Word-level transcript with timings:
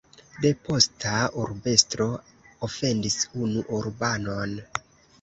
Despota 0.45 1.19
urbestro 1.43 2.09
ofendis 2.71 3.23
unu 3.45 3.67
urbanon. 3.83 4.61